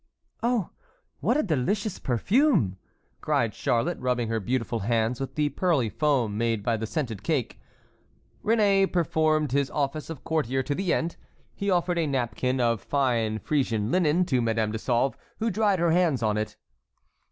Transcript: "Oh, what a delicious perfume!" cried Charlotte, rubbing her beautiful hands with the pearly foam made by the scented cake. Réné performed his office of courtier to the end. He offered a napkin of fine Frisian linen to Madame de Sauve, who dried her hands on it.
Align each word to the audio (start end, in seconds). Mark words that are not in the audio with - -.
"Oh, 0.41 0.71
what 1.19 1.37
a 1.37 1.43
delicious 1.43 1.99
perfume!" 1.99 2.77
cried 3.21 3.53
Charlotte, 3.53 3.99
rubbing 3.99 4.29
her 4.29 4.39
beautiful 4.39 4.79
hands 4.79 5.19
with 5.19 5.35
the 5.35 5.49
pearly 5.49 5.89
foam 5.91 6.39
made 6.39 6.63
by 6.63 6.75
the 6.75 6.87
scented 6.87 7.21
cake. 7.21 7.59
Réné 8.43 8.91
performed 8.91 9.51
his 9.51 9.69
office 9.69 10.09
of 10.09 10.23
courtier 10.23 10.63
to 10.63 10.73
the 10.73 10.91
end. 10.91 11.17
He 11.53 11.69
offered 11.69 11.99
a 11.99 12.07
napkin 12.07 12.59
of 12.59 12.81
fine 12.81 13.37
Frisian 13.37 13.91
linen 13.91 14.25
to 14.25 14.41
Madame 14.41 14.71
de 14.71 14.79
Sauve, 14.79 15.15
who 15.37 15.51
dried 15.51 15.77
her 15.77 15.91
hands 15.91 16.23
on 16.23 16.35
it. 16.35 16.57